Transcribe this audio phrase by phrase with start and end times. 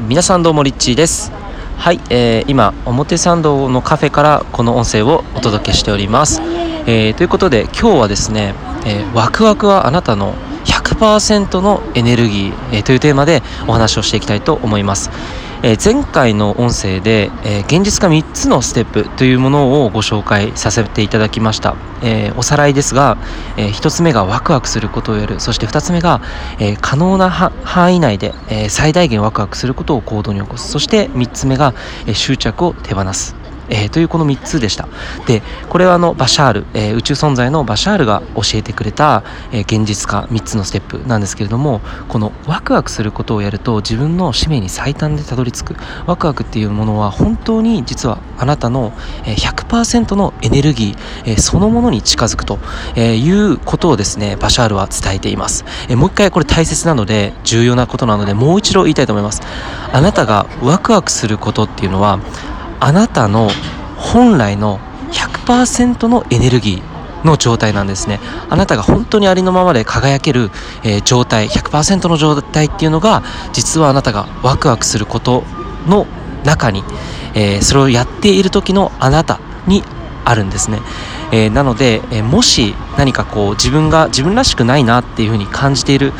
[0.00, 1.30] 皆さんどうもリッチーです。
[1.76, 6.40] はい、えー、今表参道のカフェからこの音声をお届けしております、
[6.86, 8.54] えー、ということで今日はですね、
[8.86, 10.34] えー、ワクワクはあなたの
[10.64, 15.10] 100%のエネルギー、えー、というテーマでお話をしていきたいと思います、
[15.64, 23.16] えー、前回の音声で、えー、現実化3つのステップというものをご紹介させていただきました、えー、おさらいですが、
[23.56, 25.38] え1つ目がワクワクすることをやる。
[25.38, 26.20] そして2つ目が、
[26.58, 30.68] え可能な範囲内で、え最大限ワクワクすることを行動に起こす。
[30.68, 31.74] そして3つ目が、
[32.06, 33.41] え執着を手放す。
[33.72, 34.86] えー、というこの3つでした。
[35.26, 45.76] でこれはあのバシャール、えー、宇宙存在のバシャールが教えてくれた、えー、現実化3つのステップなんですけれどもこのワクワクすることをやると自分の使命に最短でたどり着く。
[46.06, 48.92] ワクワクっていうものは本当に実はあなたの
[49.24, 52.58] 100%のエネルギーそのものに近づくと
[52.96, 55.64] いうことをですねバシャールは伝えています。
[55.90, 59.40] もう一回これ大切なので重要なことなのでもう一度言いたいと思います。
[59.92, 62.18] あなたがワクワクすることっていうのは
[62.82, 63.48] あなたの
[63.96, 64.80] 本来の
[65.12, 68.18] 100%のエネルギーの状態なんですね。
[68.50, 70.50] あなたが本当にありのままで輝ける、
[70.82, 75.44] えー、状態100%の状態っていうのが実はあなたがワクワクすること
[75.86, 76.08] の
[76.44, 76.82] 中に、
[77.34, 79.84] えー、それをやっている時のあなたに
[80.24, 80.80] あるんですね、
[81.32, 86.12] えー、なので、えー、もし何かこう自分が自分らしくないなっていうふうに感じている、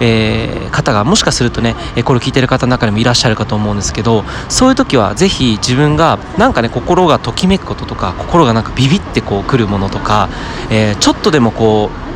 [0.00, 10.28] えー、方がもしかするとねえこれを聞いてる方の中にもいらっしゃるかと思うんですけどそういう時はぜひ自分がなんかね心がときめくこととか心がなんかビビってこう来るものとか、
[10.70, 12.09] えちょっとでもこう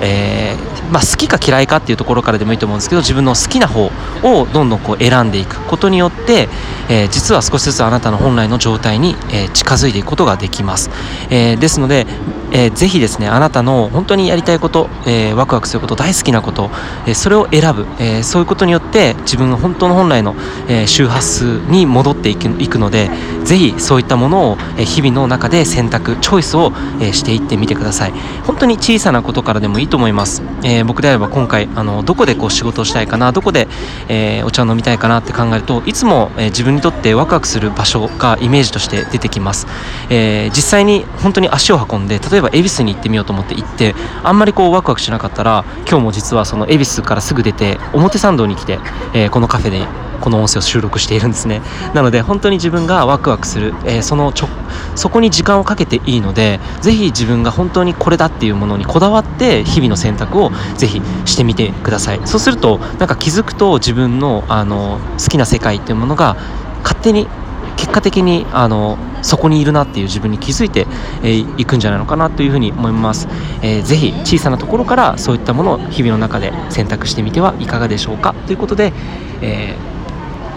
[0.00, 3.90] えー、まあ、好きか嫌いかっていうところからでもいいと思うんですけど自分の好きな方
[4.22, 6.48] をどんどんこう選んでいくことによって、
[6.88, 10.90] えー、実は少しずつあなたの本来の状態に、えー、近づいていくことができます、
[11.30, 12.06] えですので、
[12.54, 16.70] えー、ぜひですねあなたの本当にやりたいこと、えー、ワクワクすること大好きなこと、
[17.06, 20.36] えー、それを選ぶ、えそういうことによって自分の本当の本来の、
[20.68, 23.10] え周波数に戻っていくいくので
[23.44, 28.12] ぜひそういったものを、え日々の中で選択チョイスを、えしていってみてください。
[28.44, 33.68] 本当に小さなことからでもいいいいと思います、え僕であれば今回あのどこでこう仕事をしたいかなどこで、
[34.08, 39.66] えお茶を飲みたいかなって考えるといつも、え自分にとってワクワクする場所がイメージとして出てきます、
[40.08, 48.78] え実際に本当に足を運んで例えば恵比寿に行ってみようと思って行ってあんまりこうワクワクしなかったら今日も実はその恵比寿からすぐ出て表参道に来て、
[49.12, 49.86] え、このカフェで
[50.24, 51.60] この音声を収録しているんですね。
[51.92, 54.48] なので本当に自分がワクワクする、えー、そのちょ
[54.94, 62.20] そこに時間をかけていいのでぜひ自分が本当にこれだっていうものにこだわって日々の選択をぜひしてみてください。
[62.24, 66.36] そうするとなんか気づくと自分のあの好きな世界っていうものが
[66.82, 67.28] 勝手に
[67.76, 70.84] 結果的にあのそこにいるなっていう自分に気づいてい、
[71.22, 73.26] えー、くんじゃないのかなというふうに思います、
[73.62, 78.34] えー、ぜひ小さなところからそういったものを日々の中で選択してみてはいかがでしょうか。
[78.46, 78.92] ということで、
[79.40, 79.93] えー、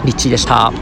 [0.04, 0.72] リッチーでした。